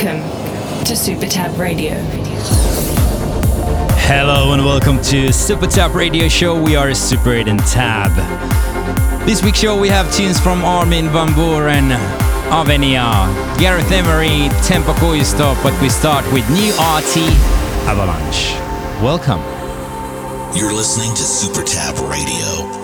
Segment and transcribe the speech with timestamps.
[0.00, 1.94] Welcome to Super Tab Radio.
[4.06, 6.62] Hello and welcome to Super Tab Radio Show.
[6.62, 8.12] We are Super 8 and Tab.
[9.26, 11.90] This week's show we have tunes from Armin van Buuren,
[12.48, 13.26] Avenia,
[13.58, 17.26] Gareth Emery, Tempo Giusto, but we start with new ARTY
[17.90, 18.52] Avalanche.
[19.02, 19.40] Welcome.
[20.56, 22.77] You're listening to Super Tab Radio.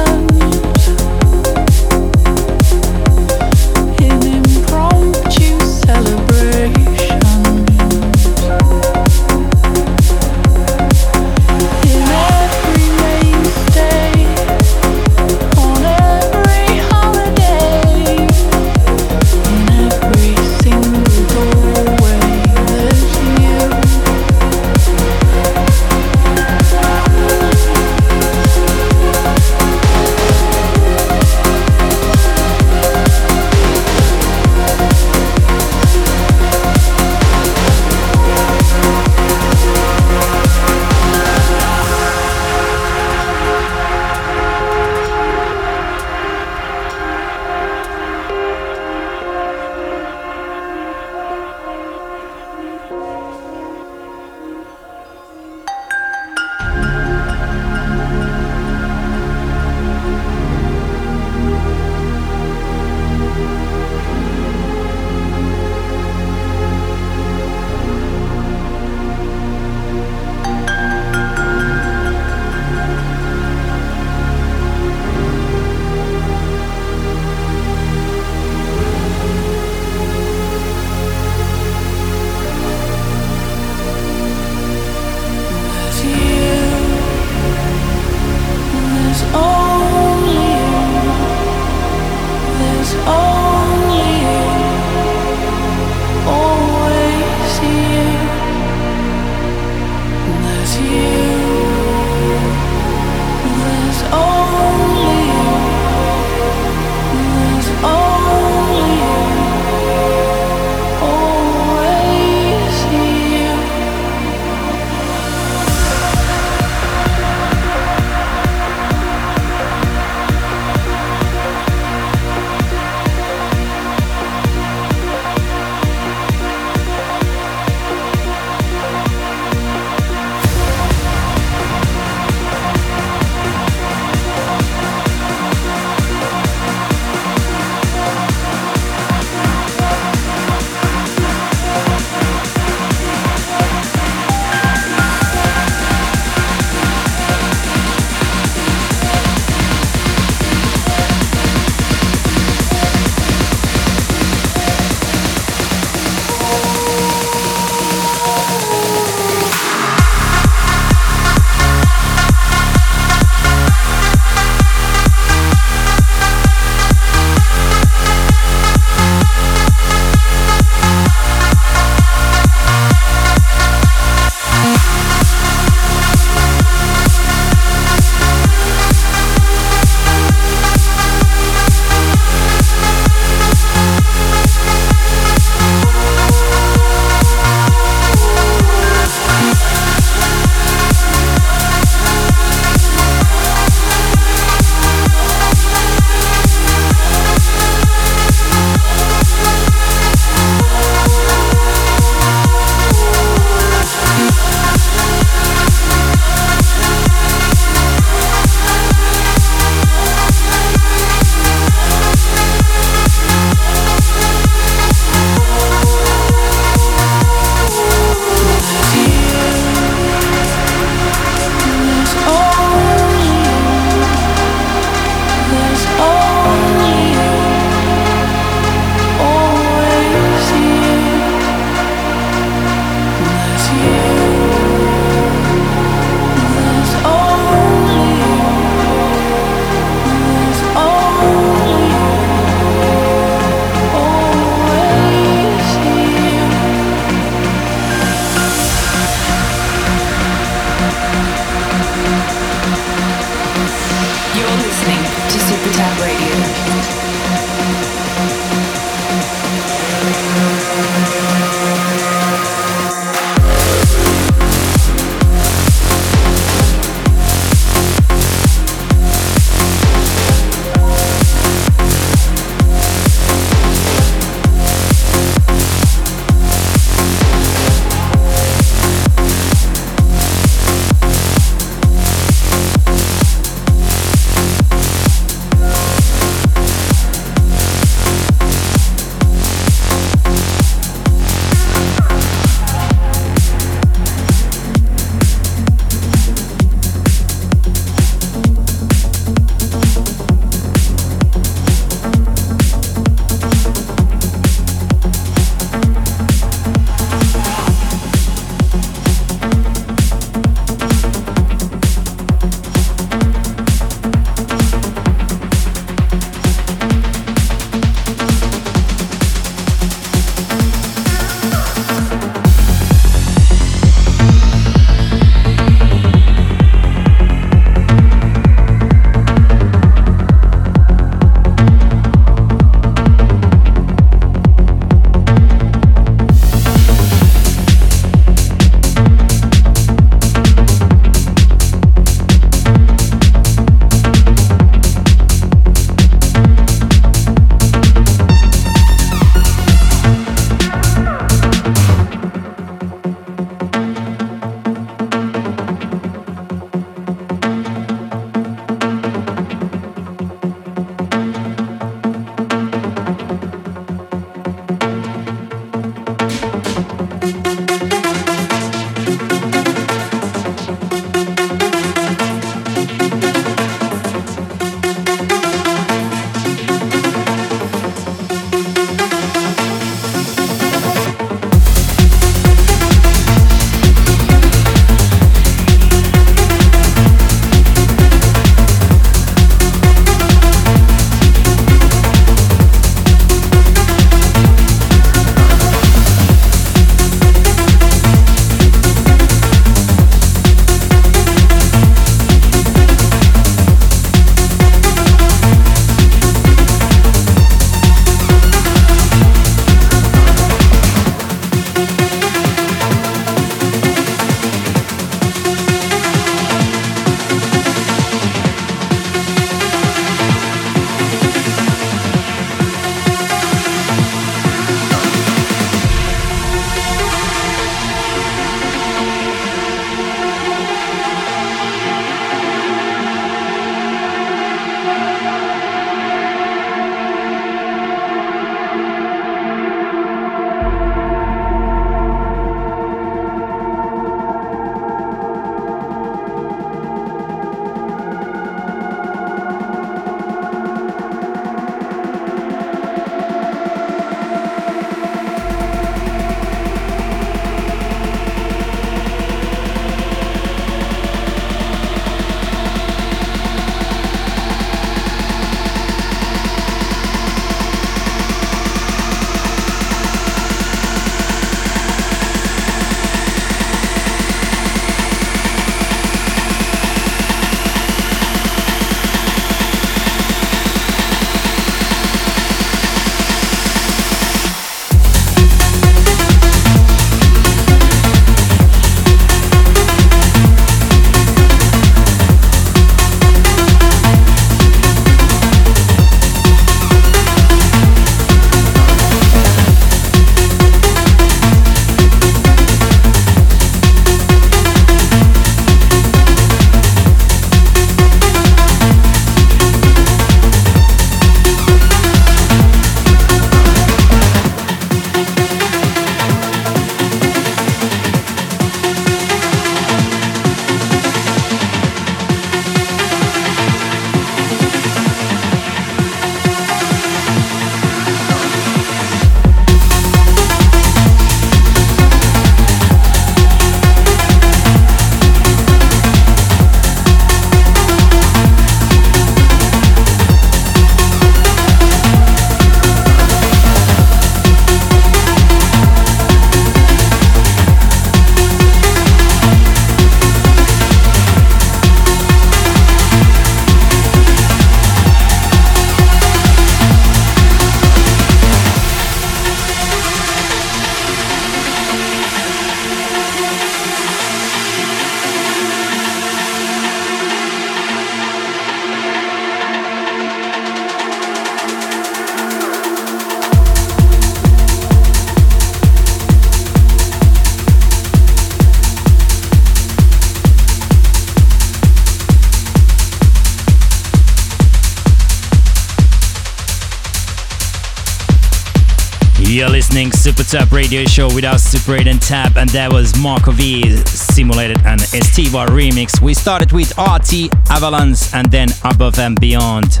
[590.24, 593.94] Super Tab Radio Show with us, Super 8 and Tab, and that was Marco V
[594.06, 596.18] simulated and Estiva remix.
[596.22, 600.00] We started with ARTY, Avalanche, and then Above and Beyond.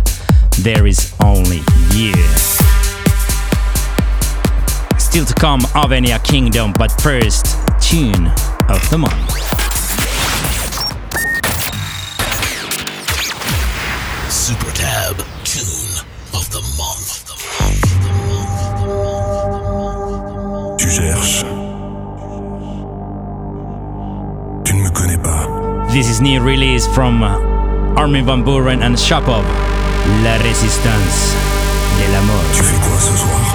[0.60, 1.58] There is only
[1.92, 2.14] you.
[4.96, 8.28] Still to come, Avenia Kingdom, but first, tune
[8.70, 9.33] of the month.
[25.94, 27.38] This is new release from uh,
[27.94, 29.44] Armin van Buuren and Shapov,
[30.24, 31.36] La Résistance
[32.00, 32.42] de l'amour.
[32.52, 33.53] Tu fais quoi ce soir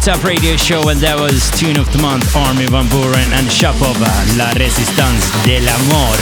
[0.00, 2.86] listening to Super Tab Radio Show and that was Tune of the Month, Army van
[2.86, 6.16] Buuren and Shapova, La Resistance del Amor.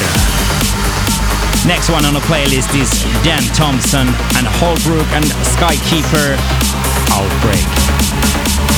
[1.67, 2.91] Next one on the playlist is
[3.23, 6.39] Dan Thompson and Holbrook and Skykeeper,
[7.11, 8.78] Outbreak.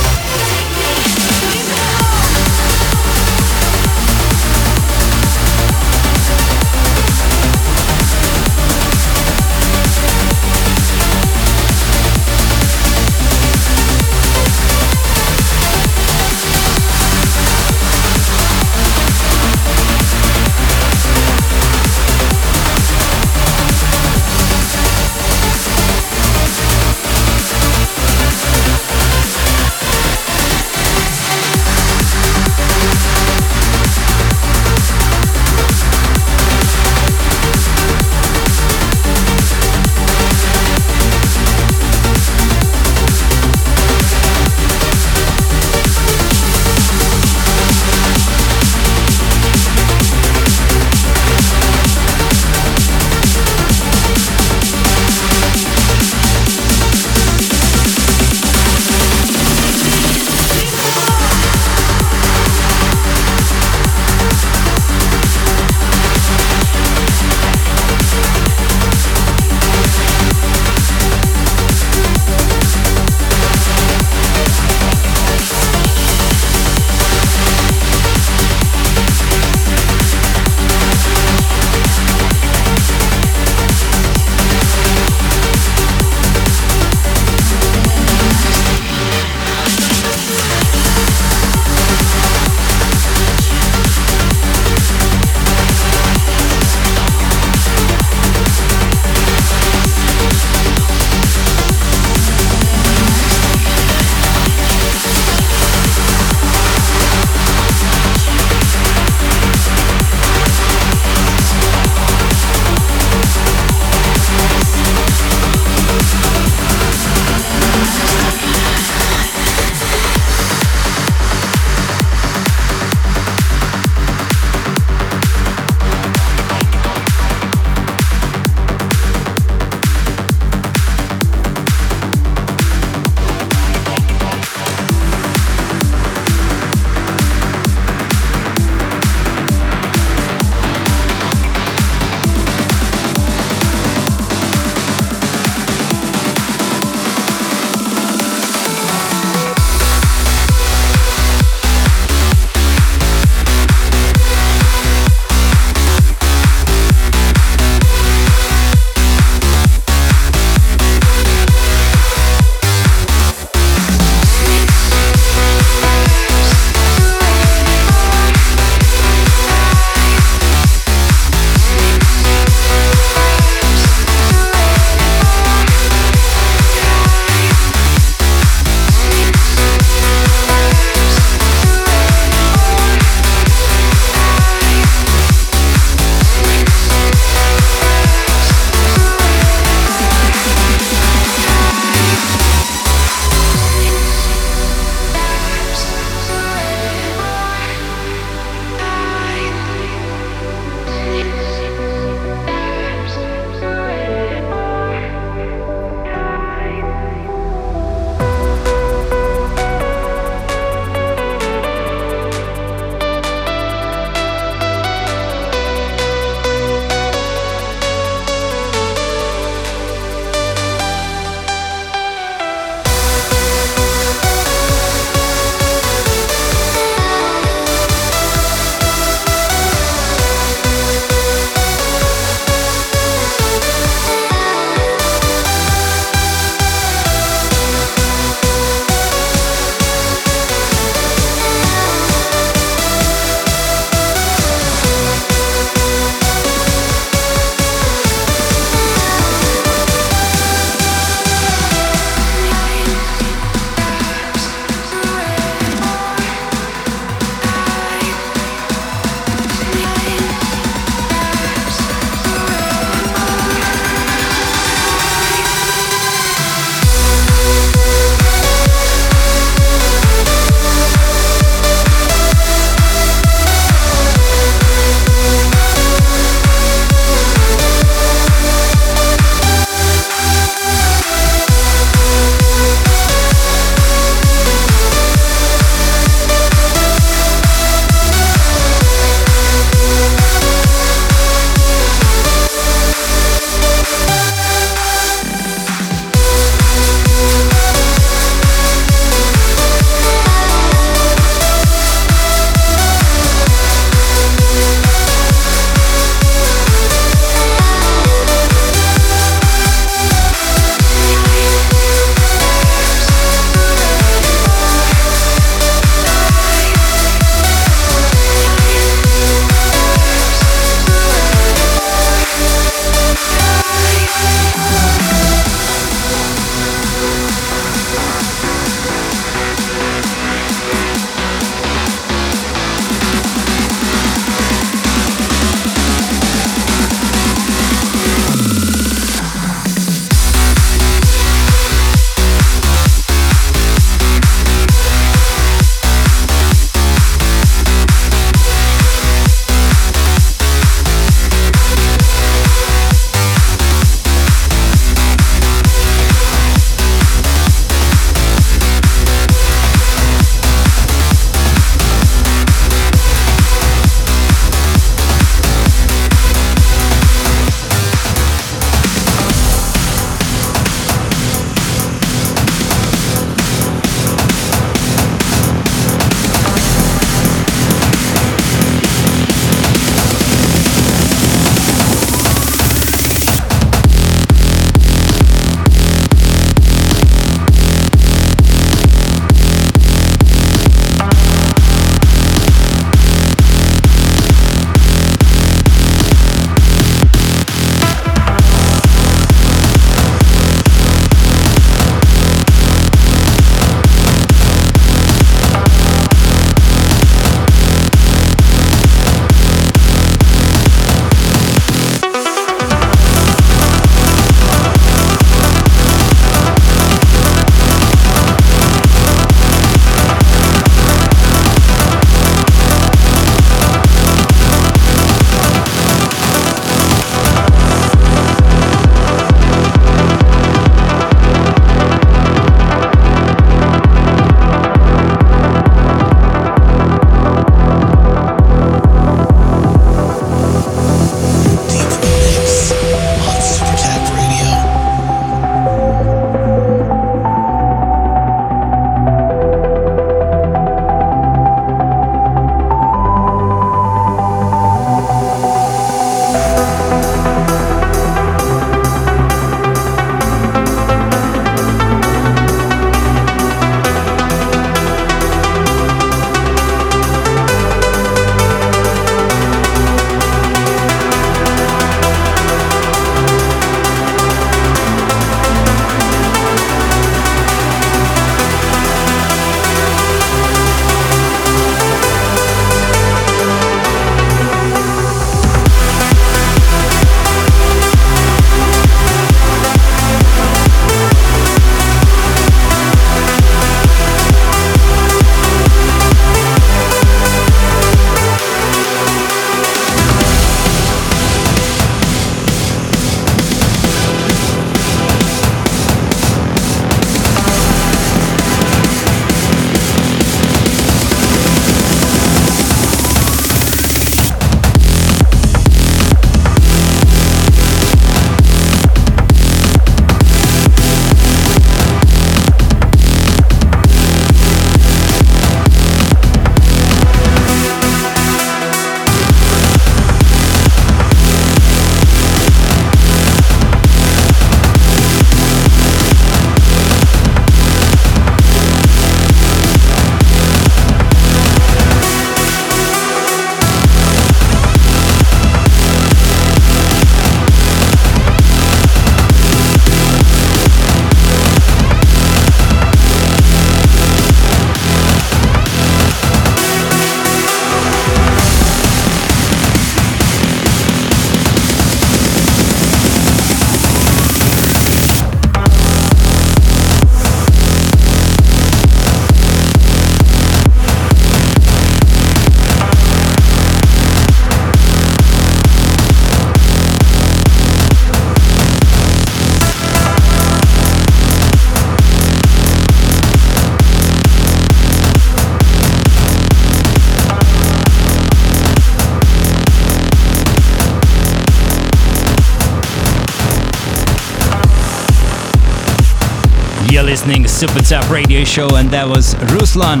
[597.60, 600.00] Super Tab Radio Show, and that was Ruslan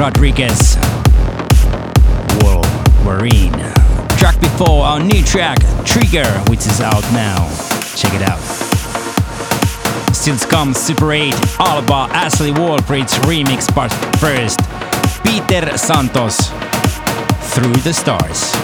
[0.00, 0.80] Radriges,
[2.42, 2.64] World
[3.04, 3.52] Marine.
[4.16, 7.44] Track before our new track, Trigger, which is out now.
[7.94, 8.40] Check it out.
[10.16, 14.60] Still comes Super 8, Alba Ashley Wallbridge remix, part first,
[15.22, 16.48] Peter Santos,
[17.52, 18.56] Through the Stars.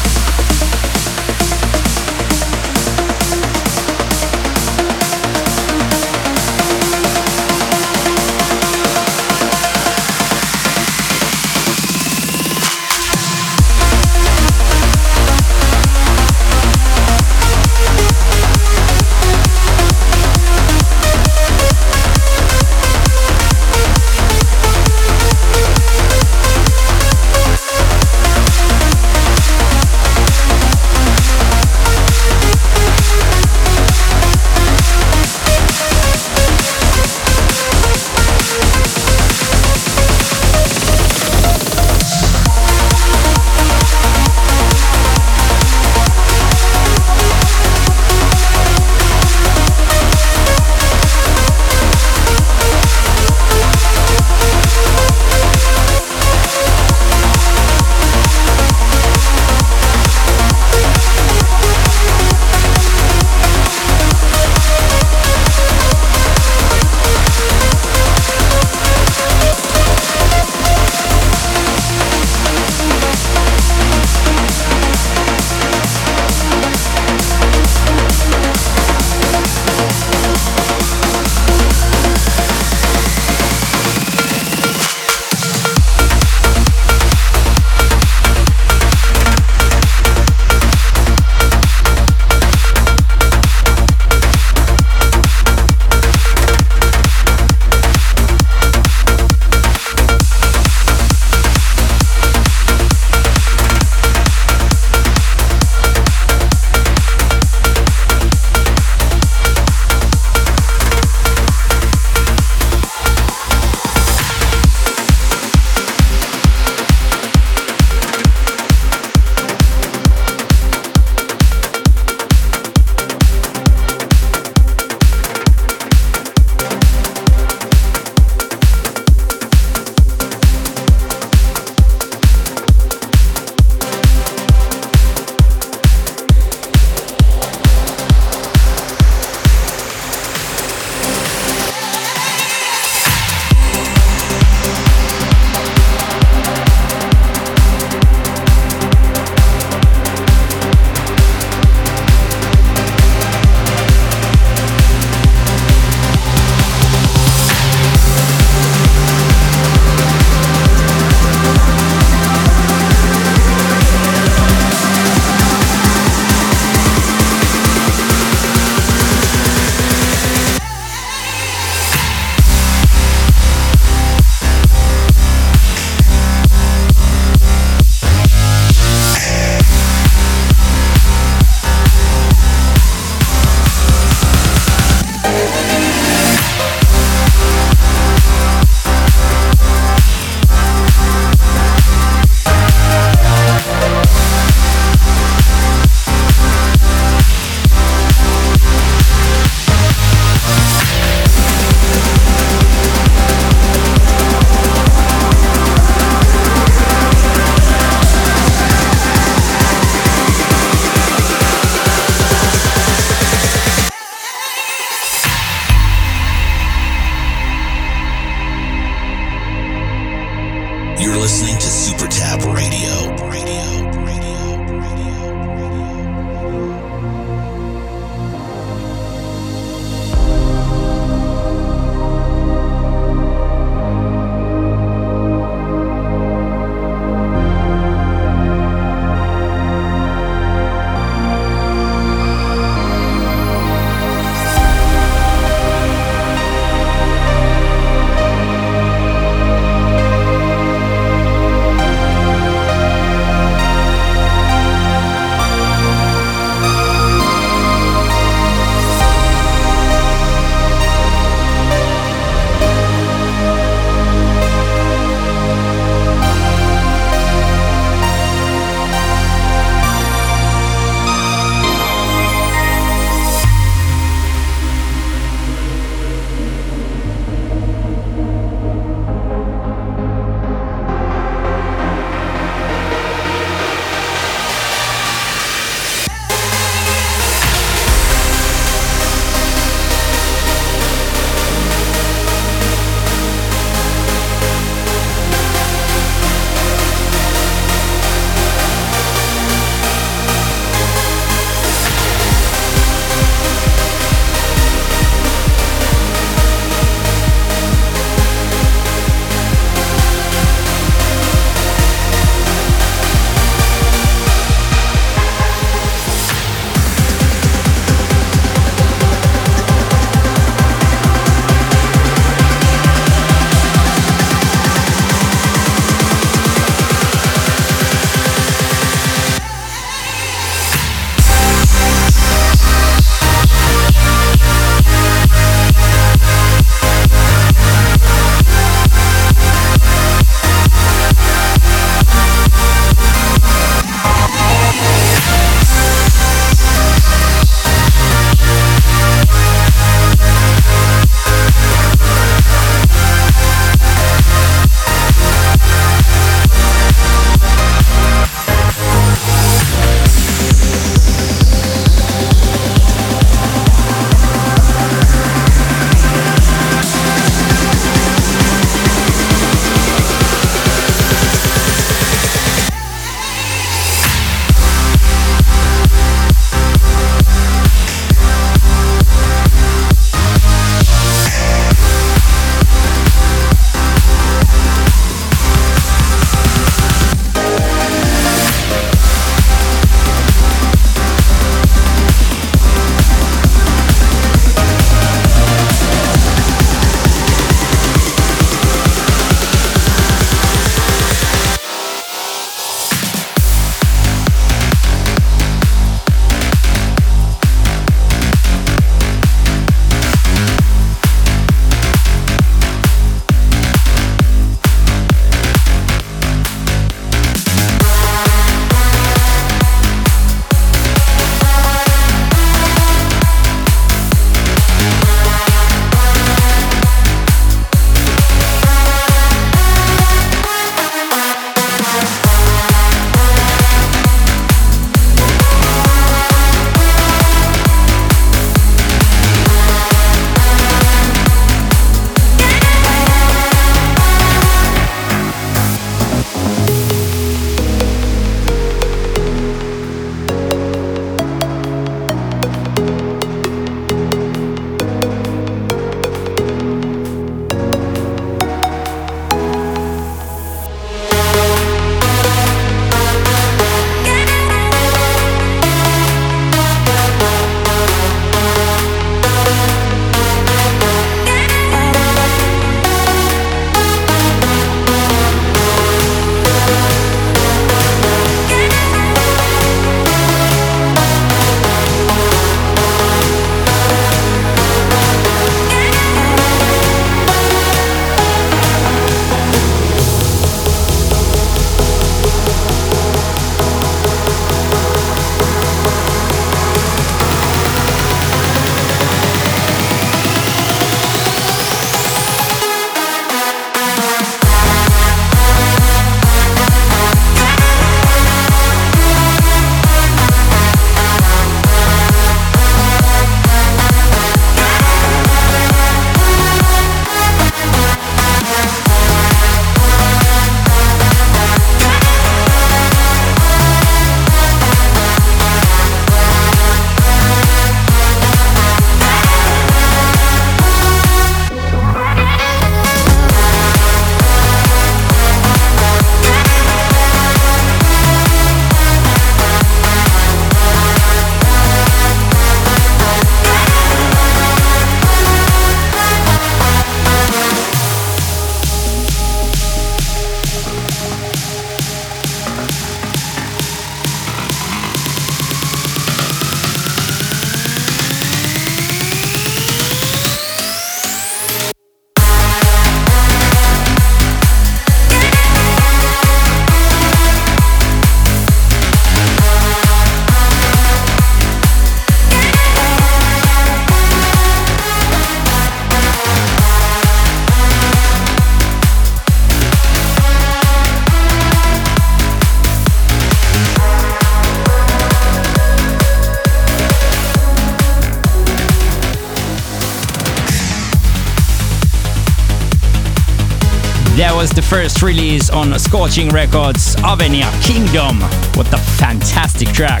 [594.40, 598.22] Was the first release on Scorching Records, Avenia Kingdom.
[598.56, 600.00] What a fantastic track.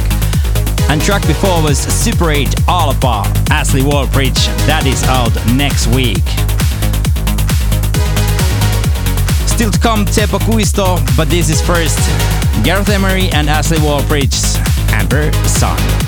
[0.88, 4.46] And track before was Super 8 Alba, Ashley Wallbridge.
[4.64, 6.24] That is out next week.
[9.46, 11.98] Still to come Tempo Giusto, but this is first
[12.64, 14.56] Gareth Emery and Ashley Wallbridge's
[14.90, 15.99] Amber Sun.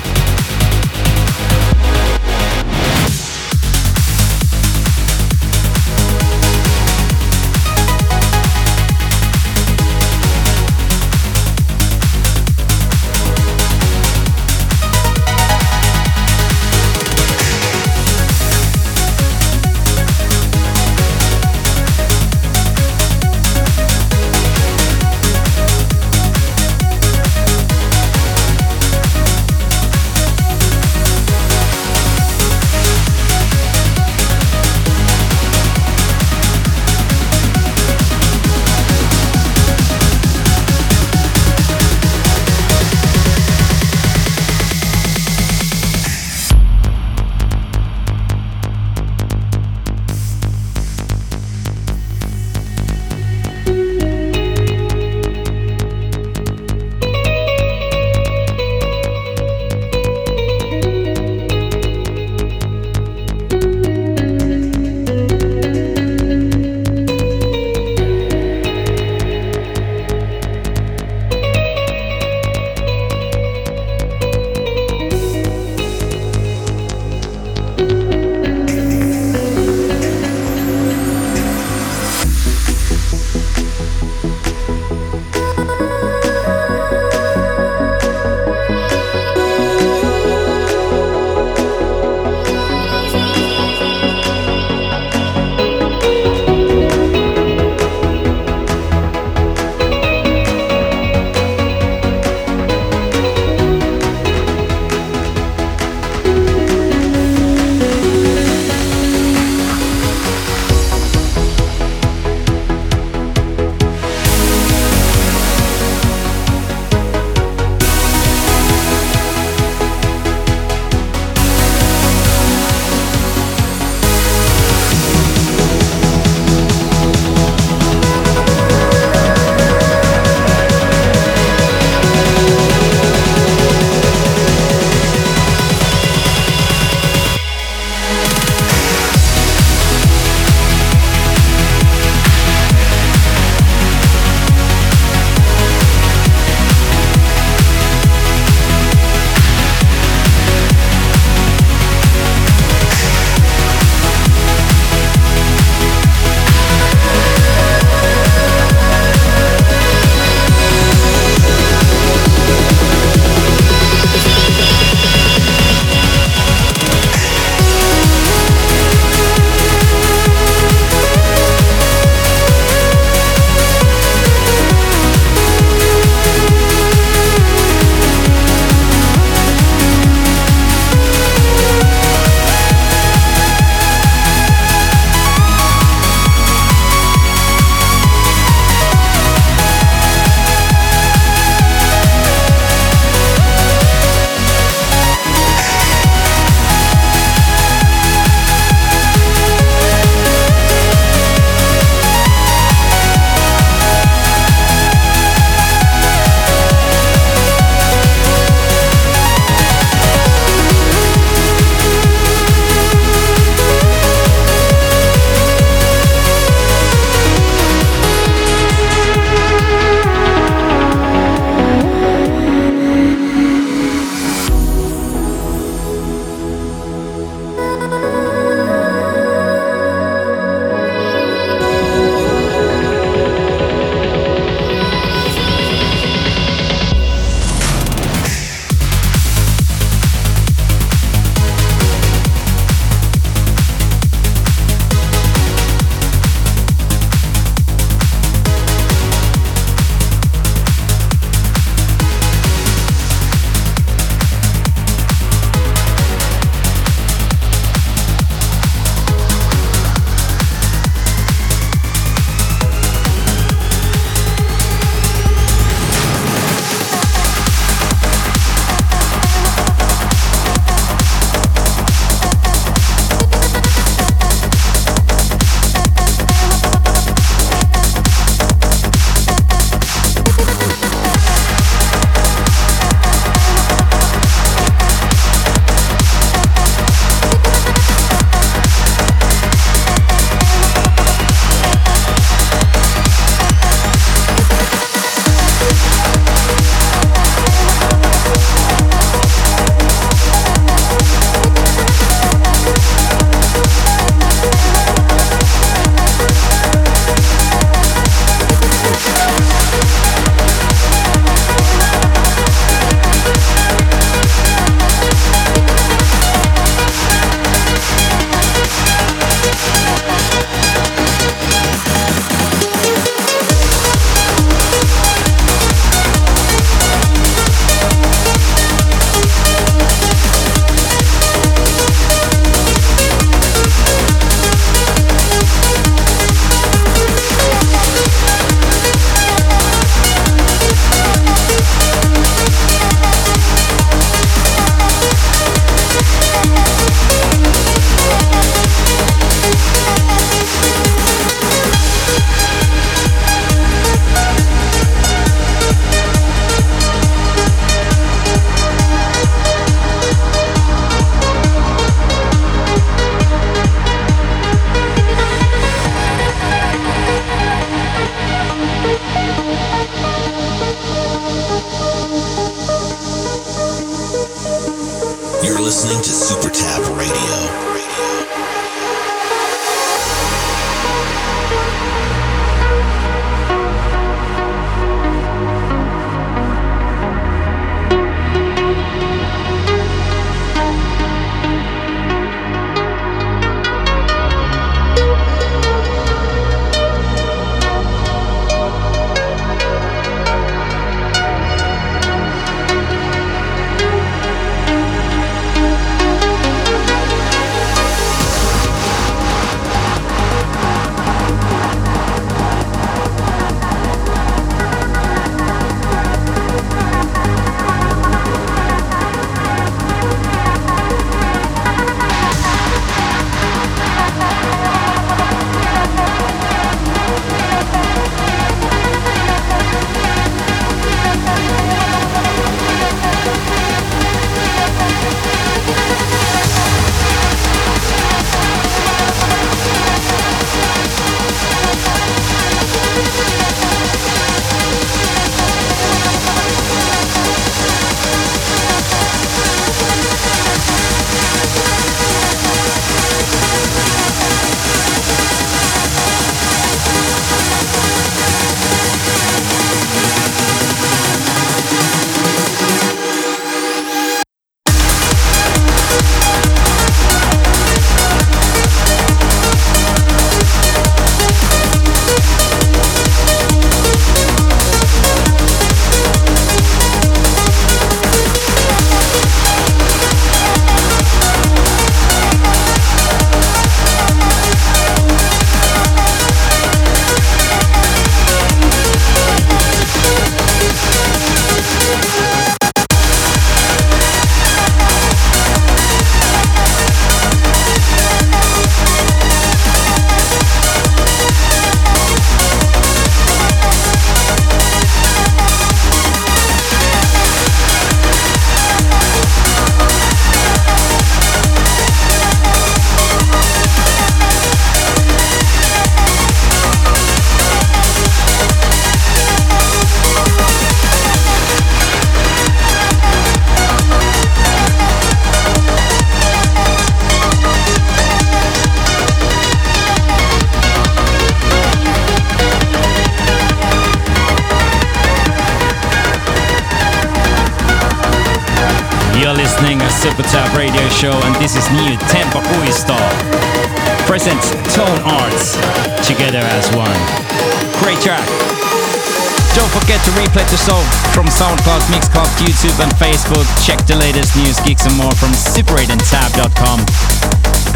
[552.73, 553.45] YouTube, and Facebook.
[553.65, 556.79] Check the latest news, gigs, and more from super8andtab.com.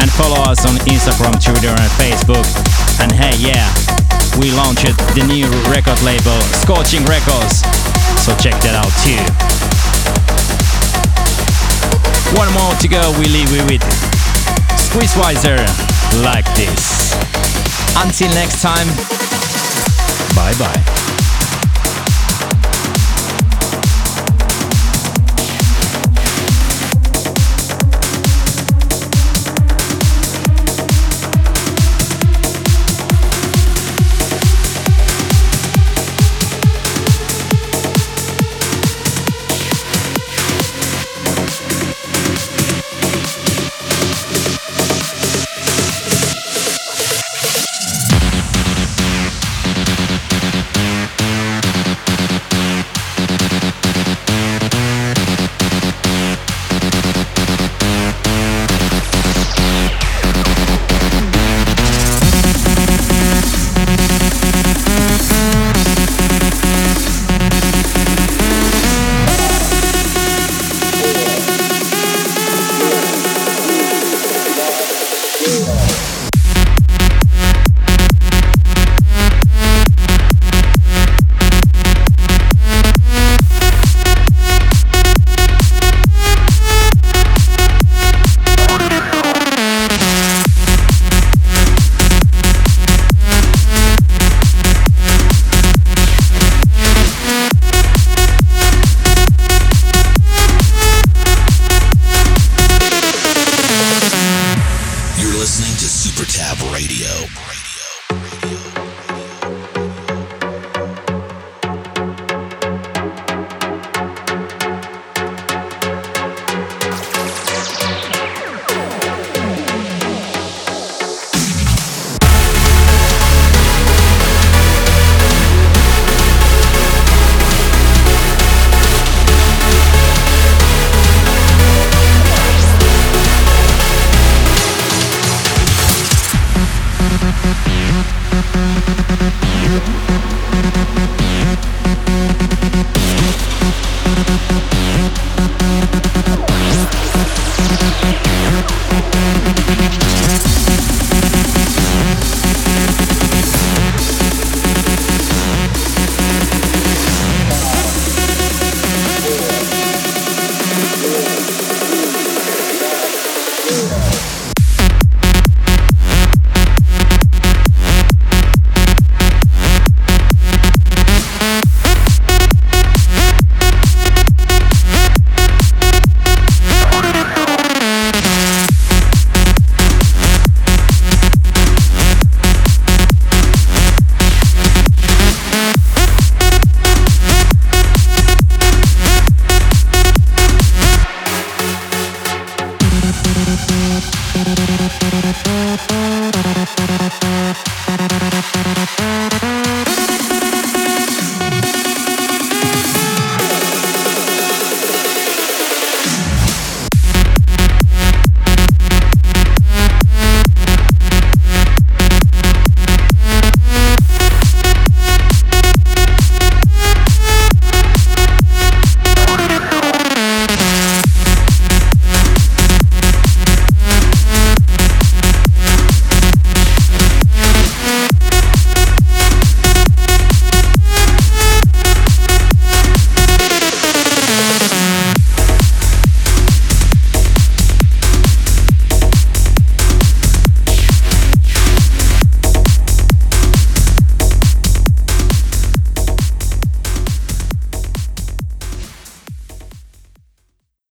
[0.00, 2.46] And follow us on Instagram, Twitter, and Facebook.
[3.00, 3.66] And hey, yeah,
[4.38, 7.62] we launched the new record label, Scorching Records.
[8.24, 9.18] So check that out too.
[12.36, 13.82] One more to go, we leave you with
[14.90, 15.58] Chris Schweizer
[16.22, 17.14] like this.
[17.96, 18.86] Until next time,
[20.34, 21.07] bye bye.